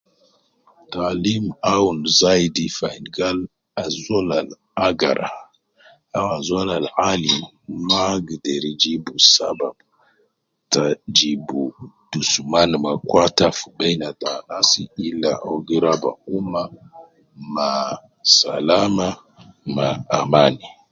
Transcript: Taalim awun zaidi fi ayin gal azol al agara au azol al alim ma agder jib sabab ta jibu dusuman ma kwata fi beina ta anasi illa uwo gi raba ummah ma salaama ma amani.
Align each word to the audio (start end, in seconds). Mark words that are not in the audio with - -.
Taalim 0.91 1.43
awun 1.73 1.99
zaidi 2.19 2.65
fi 2.75 2.83
ayin 2.89 3.05
gal 3.17 3.37
azol 3.83 4.27
al 4.39 4.49
agara 4.87 5.27
au 6.17 6.27
azol 6.37 6.69
al 6.79 6.87
alim 7.11 7.41
ma 7.87 7.99
agder 8.15 8.63
jib 8.81 9.03
sabab 9.33 9.75
ta 10.71 10.83
jibu 11.17 11.61
dusuman 12.11 12.71
ma 12.83 12.91
kwata 13.09 13.47
fi 13.57 13.67
beina 13.77 14.07
ta 14.21 14.31
anasi 14.39 14.81
illa 15.07 15.31
uwo 15.45 15.57
gi 15.67 15.77
raba 15.85 16.11
ummah 16.37 16.69
ma 17.53 17.69
salaama 18.37 19.07
ma 19.75 19.85
amani. 20.17 20.65